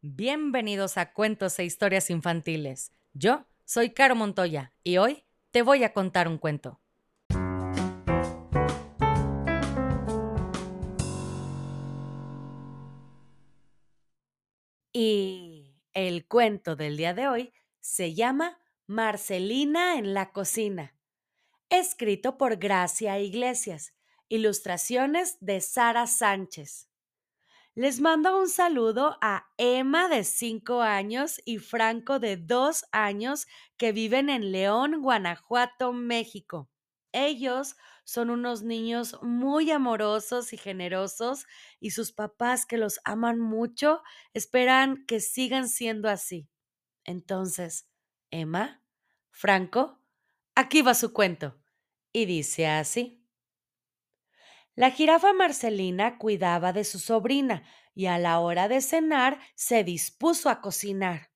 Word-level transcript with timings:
Bienvenidos 0.00 0.96
a 0.96 1.12
Cuentos 1.12 1.58
e 1.58 1.64
Historias 1.64 2.08
Infantiles. 2.08 2.92
Yo 3.14 3.46
soy 3.64 3.90
Caro 3.90 4.14
Montoya 4.14 4.72
y 4.84 4.98
hoy 4.98 5.24
te 5.50 5.62
voy 5.62 5.82
a 5.82 5.92
contar 5.92 6.28
un 6.28 6.38
cuento. 6.38 6.80
Y 14.92 15.74
el 15.94 16.28
cuento 16.28 16.76
del 16.76 16.96
día 16.96 17.12
de 17.12 17.26
hoy 17.26 17.52
se 17.80 18.14
llama 18.14 18.60
Marcelina 18.86 19.98
en 19.98 20.14
la 20.14 20.30
cocina, 20.30 20.94
escrito 21.70 22.38
por 22.38 22.58
Gracia 22.58 23.18
Iglesias, 23.18 23.94
ilustraciones 24.28 25.38
de 25.40 25.60
Sara 25.60 26.06
Sánchez. 26.06 26.87
Les 27.78 28.00
mando 28.00 28.36
un 28.36 28.48
saludo 28.48 29.18
a 29.20 29.52
Emma 29.56 30.08
de 30.08 30.24
5 30.24 30.82
años 30.82 31.40
y 31.44 31.58
Franco 31.58 32.18
de 32.18 32.36
2 32.36 32.86
años 32.90 33.46
que 33.76 33.92
viven 33.92 34.30
en 34.30 34.50
León, 34.50 35.00
Guanajuato, 35.00 35.92
México. 35.92 36.68
Ellos 37.12 37.76
son 38.02 38.30
unos 38.30 38.64
niños 38.64 39.16
muy 39.22 39.70
amorosos 39.70 40.52
y 40.52 40.56
generosos 40.56 41.46
y 41.78 41.92
sus 41.92 42.10
papás 42.10 42.66
que 42.66 42.78
los 42.78 42.98
aman 43.04 43.38
mucho 43.38 44.02
esperan 44.34 45.06
que 45.06 45.20
sigan 45.20 45.68
siendo 45.68 46.08
así. 46.08 46.48
Entonces, 47.04 47.86
Emma, 48.32 48.82
Franco, 49.30 50.00
aquí 50.56 50.82
va 50.82 50.94
su 50.94 51.12
cuento. 51.12 51.56
Y 52.12 52.26
dice 52.26 52.66
así. 52.66 53.17
La 54.78 54.92
jirafa 54.92 55.32
Marcelina 55.32 56.18
cuidaba 56.18 56.72
de 56.72 56.84
su 56.84 57.00
sobrina 57.00 57.64
y 57.96 58.06
a 58.06 58.16
la 58.16 58.38
hora 58.38 58.68
de 58.68 58.80
cenar 58.80 59.40
se 59.56 59.82
dispuso 59.82 60.48
a 60.50 60.60
cocinar. 60.60 61.32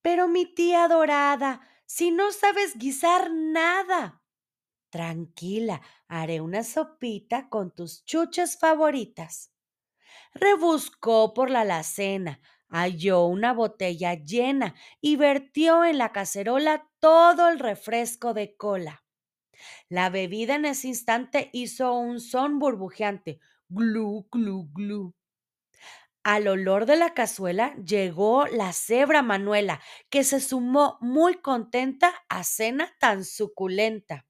Pero 0.00 0.28
mi 0.28 0.46
tía 0.46 0.86
dorada, 0.86 1.60
si 1.86 2.12
no 2.12 2.30
sabes 2.30 2.78
guisar 2.78 3.32
nada. 3.32 4.22
Tranquila, 4.90 5.80
haré 6.06 6.40
una 6.40 6.62
sopita 6.62 7.48
con 7.48 7.74
tus 7.74 8.04
chuches 8.04 8.56
favoritas. 8.56 9.52
Rebuscó 10.32 11.34
por 11.34 11.50
la 11.50 11.62
alacena, 11.62 12.40
halló 12.68 13.24
una 13.24 13.52
botella 13.52 14.14
llena 14.14 14.76
y 15.00 15.16
vertió 15.16 15.84
en 15.84 15.98
la 15.98 16.12
cacerola 16.12 16.88
todo 17.00 17.48
el 17.48 17.58
refresco 17.58 18.34
de 18.34 18.54
cola. 18.56 19.02
La 19.88 20.10
bebida 20.10 20.54
en 20.56 20.64
ese 20.64 20.88
instante 20.88 21.50
hizo 21.52 21.92
un 21.94 22.20
son 22.20 22.58
burbujeante. 22.58 23.40
Glu, 23.68 24.26
glu, 24.30 24.68
glu. 24.72 25.14
Al 26.22 26.48
olor 26.48 26.86
de 26.86 26.96
la 26.96 27.12
cazuela 27.12 27.74
llegó 27.76 28.46
la 28.46 28.72
cebra 28.72 29.20
Manuela, 29.22 29.80
que 30.08 30.24
se 30.24 30.40
sumó 30.40 30.96
muy 31.02 31.34
contenta 31.42 32.14
a 32.30 32.42
cena 32.44 32.90
tan 32.98 33.24
suculenta. 33.24 34.26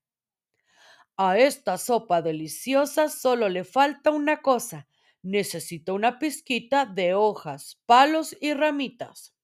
A 1.17 1.39
esta 1.39 1.79
sopa 1.79 2.21
deliciosa 2.21 3.09
solo 3.09 3.49
le 3.49 3.63
falta 3.63 4.11
una 4.11 4.43
cosa. 4.43 4.89
Necesita 5.23 5.93
una 5.93 6.19
pizquita 6.19 6.85
de 6.85 7.15
hojas, 7.15 7.81
palos 7.87 8.37
y 8.41 8.55
ramitas. 8.55 9.35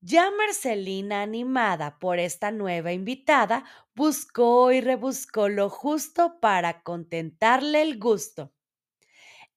Ya 0.00 0.30
Marcelina, 0.30 1.22
animada 1.22 1.98
por 1.98 2.18
esta 2.20 2.50
nueva 2.52 2.92
invitada, 2.92 3.64
buscó 3.98 4.70
y 4.70 4.80
rebuscó 4.80 5.48
lo 5.48 5.68
justo 5.68 6.38
para 6.38 6.84
contentarle 6.84 7.82
el 7.82 7.98
gusto. 7.98 8.52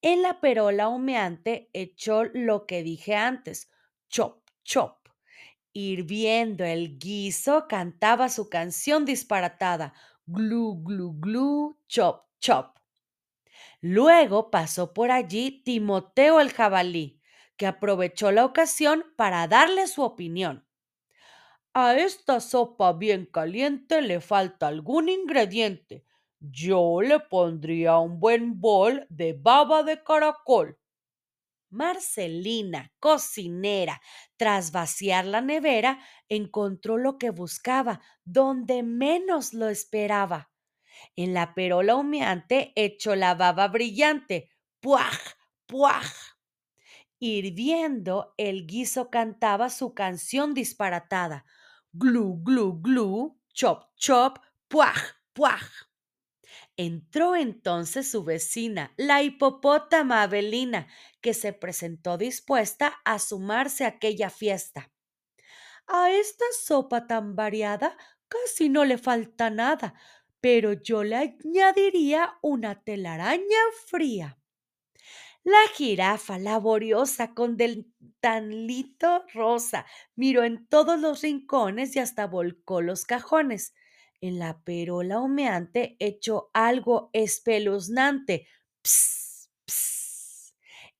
En 0.01 0.23
la 0.23 0.41
perola 0.41 0.87
humeante 0.87 1.69
echó 1.73 2.23
lo 2.23 2.65
que 2.65 2.81
dije 2.81 3.15
antes, 3.15 3.69
chop, 4.09 4.41
chop. 4.63 4.97
Hirviendo 5.73 6.65
el 6.65 6.97
guiso, 6.97 7.67
cantaba 7.69 8.29
su 8.29 8.49
canción 8.49 9.05
disparatada, 9.05 9.93
glu, 10.25 10.81
glu, 10.81 11.13
glu, 11.19 11.77
chop, 11.87 12.25
chop. 12.39 12.79
Luego 13.79 14.49
pasó 14.49 14.91
por 14.91 15.11
allí 15.11 15.61
Timoteo 15.63 16.39
el 16.39 16.51
jabalí, 16.51 17.21
que 17.57 17.67
aprovechó 17.67 18.31
la 18.31 18.45
ocasión 18.45 19.05
para 19.15 19.47
darle 19.47 19.85
su 19.85 20.01
opinión. 20.01 20.65
A 21.73 21.95
esta 21.97 22.39
sopa 22.39 22.93
bien 22.93 23.25
caliente 23.25 24.01
le 24.01 24.19
falta 24.21 24.67
algún 24.67 25.09
ingrediente. 25.09 26.05
Yo 26.39 27.01
le 27.01 27.19
pondría 27.19 27.97
un 27.97 28.19
buen 28.19 28.59
bol 28.59 29.05
de 29.09 29.33
baba 29.33 29.83
de 29.83 30.01
caracol. 30.03 30.77
Marcelina, 31.69 32.91
cocinera, 32.99 34.01
tras 34.37 34.71
vaciar 34.71 35.25
la 35.25 35.41
nevera, 35.41 35.99
encontró 36.29 36.97
lo 36.97 37.17
que 37.17 37.29
buscaba, 37.31 38.01
donde 38.25 38.83
menos 38.83 39.53
lo 39.53 39.69
esperaba. 39.69 40.51
En 41.15 41.33
la 41.33 41.53
perola 41.55 41.95
humeante 41.95 42.73
echó 42.75 43.15
la 43.15 43.35
baba 43.35 43.67
brillante. 43.69 44.51
¡Puaj! 44.81 45.17
¡Puaj! 45.67 46.30
Hirviendo, 47.23 48.33
el 48.35 48.65
guiso 48.65 49.11
cantaba 49.11 49.69
su 49.69 49.93
canción 49.93 50.55
disparatada. 50.55 51.45
Glu, 51.93 52.41
glu, 52.41 52.81
glu, 52.81 53.37
chop, 53.53 53.83
chop, 53.95 54.39
puaj, 54.67 54.97
puaj. 55.33 55.61
Entró 56.77 57.35
entonces 57.35 58.09
su 58.09 58.23
vecina, 58.23 58.91
la 58.97 59.21
hipopótama 59.21 60.23
Abelina, 60.23 60.87
que 61.21 61.35
se 61.35 61.53
presentó 61.53 62.17
dispuesta 62.17 62.99
a 63.05 63.19
sumarse 63.19 63.85
a 63.85 63.89
aquella 63.89 64.31
fiesta. 64.31 64.91
A 65.85 66.09
esta 66.09 66.45
sopa 66.59 67.05
tan 67.05 67.35
variada 67.35 67.95
casi 68.29 68.67
no 68.67 68.83
le 68.83 68.97
falta 68.97 69.51
nada, 69.51 69.93
pero 70.39 70.73
yo 70.73 71.03
le 71.03 71.17
añadiría 71.17 72.39
una 72.41 72.83
telaraña 72.83 73.59
fría. 73.85 74.40
La 75.43 75.57
jirafa, 75.75 76.37
laboriosa, 76.37 77.33
con 77.33 77.57
dentalito 77.57 79.23
rosa, 79.33 79.85
miró 80.15 80.43
en 80.43 80.67
todos 80.67 80.99
los 80.99 81.21
rincones 81.21 81.95
y 81.95 81.99
hasta 81.99 82.27
volcó 82.27 82.81
los 82.81 83.05
cajones. 83.05 83.73
En 84.21 84.37
la 84.37 84.61
perola 84.63 85.19
humeante 85.19 85.95
echó 85.99 86.51
algo 86.53 87.09
espeluznante. 87.13 88.47
Psst, 88.83 89.49
psst. 89.65 90.55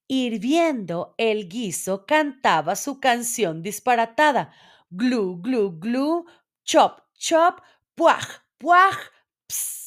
Hirviendo, 0.08 1.14
el 1.18 1.48
guiso 1.48 2.06
cantaba 2.08 2.76
su 2.76 3.00
canción 3.00 3.62
disparatada. 3.62 4.54
Glu, 4.90 5.40
glu, 5.42 5.80
glu, 5.80 6.26
chop, 6.64 7.02
chop, 7.16 7.62
puaj, 7.96 8.26
puaj, 8.58 8.98
psst 9.48 9.81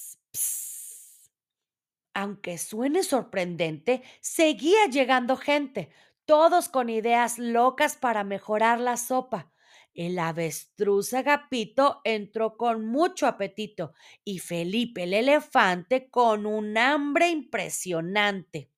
aunque 2.15 2.59
suene 2.59 3.03
sorprendente, 3.03 4.03
seguía 4.21 4.87
llegando 4.91 5.37
gente, 5.37 5.91
todos 6.25 6.69
con 6.69 6.89
ideas 6.89 7.39
locas 7.39 7.97
para 7.97 8.25
mejorar 8.25 8.81
la 8.81 8.97
sopa. 8.97 9.53
El 9.95 10.19
avestruz 10.19 11.13
Agapito 11.13 12.01
entró 12.05 12.57
con 12.57 12.87
mucho 12.87 13.27
apetito 13.27 13.93
y 14.25 14.39
Felipe 14.39 15.05
el 15.05 15.15
elefante 15.15 16.09
con 16.11 16.47
un 16.47 16.77
hambre 16.79 17.29
impresionante. 17.29 18.71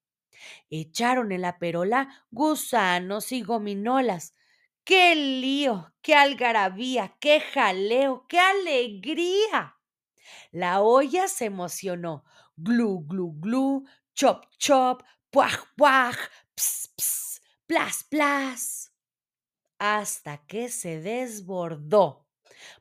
Echaron 0.68 1.32
en 1.32 1.42
la 1.42 1.58
perola 1.58 2.26
gusanos 2.30 3.32
y 3.32 3.42
gominolas. 3.42 4.34
¡Qué 4.84 5.14
lío! 5.14 5.92
¡Qué 6.02 6.14
algarabía! 6.14 7.16
¡Qué 7.18 7.40
jaleo! 7.40 8.26
¡Qué 8.28 8.38
alegría! 8.38 9.76
La 10.52 10.80
olla 10.82 11.28
se 11.28 11.46
emocionó 11.46 12.24
glu, 12.56 13.00
glu, 13.06 13.32
glu, 13.40 13.84
chop, 14.14 14.46
chop, 14.58 15.02
puaj, 15.30 15.56
puaj, 15.76 16.16
ps, 16.54 16.88
ps, 16.96 17.40
plas, 17.66 18.04
plas, 18.04 18.92
hasta 19.78 20.38
que 20.46 20.68
se 20.68 21.00
desbordó. 21.00 22.26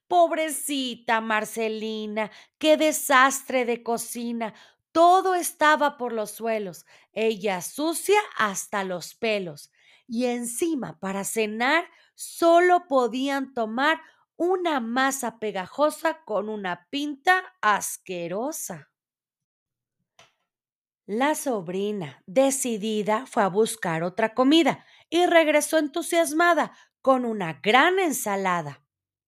Pobrecita 0.07 1.21
Marcelina, 1.21 2.31
qué 2.59 2.77
desastre 2.77 3.65
de 3.65 3.83
cocina. 3.83 4.53
Todo 4.91 5.35
estaba 5.35 5.97
por 5.97 6.13
los 6.13 6.31
suelos, 6.31 6.85
ella 7.13 7.61
sucia 7.61 8.19
hasta 8.37 8.83
los 8.83 9.15
pelos. 9.15 9.71
Y 10.07 10.25
encima, 10.25 10.99
para 10.99 11.23
cenar, 11.23 11.85
solo 12.13 12.87
podían 12.87 13.53
tomar 13.53 13.99
una 14.37 14.79
masa 14.79 15.39
pegajosa 15.39 16.23
con 16.25 16.49
una 16.49 16.87
pinta 16.89 17.43
asquerosa. 17.61 18.89
La 21.07 21.35
sobrina, 21.35 22.23
decidida, 22.25 23.27
fue 23.27 23.43
a 23.43 23.47
buscar 23.47 24.01
otra 24.01 24.33
comida 24.33 24.85
y 25.09 25.27
regresó 25.27 25.77
entusiasmada 25.77 26.75
con 27.01 27.25
una 27.25 27.59
gran 27.61 27.99
ensalada. 27.99 28.83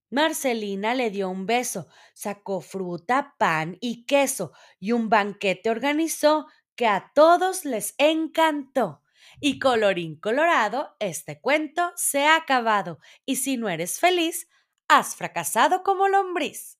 Marcelina 0.10 0.96
le 0.96 1.12
dio 1.12 1.30
un 1.30 1.46
beso, 1.46 1.88
sacó 2.16 2.62
fruta, 2.62 3.36
pan 3.38 3.78
y 3.80 4.06
queso 4.06 4.54
y 4.80 4.94
un 4.94 5.10
banquete 5.10 5.70
organizó 5.70 6.48
que 6.76 6.88
a 6.88 7.12
todos 7.14 7.64
les 7.64 7.94
encantó. 8.00 9.04
Y 9.40 9.60
colorín 9.60 10.20
colorado, 10.20 10.96
este 11.00 11.40
cuento 11.40 11.92
se 11.96 12.26
ha 12.26 12.38
acabado. 12.38 12.98
Y 13.24 13.36
si 13.36 13.58
no 13.58 13.70
eres 13.70 14.00
feliz, 14.00 14.50
has 14.88 15.16
fracasado 15.16 15.84
como 15.84 16.08
lombriz. 16.08 16.80